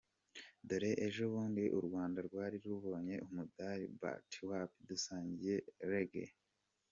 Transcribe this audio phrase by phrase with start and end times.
[0.67, 5.55] Dore ejo bundi u Rwanda rwari rubonye umudali but wapi yadusigiye
[5.89, 6.25] rage.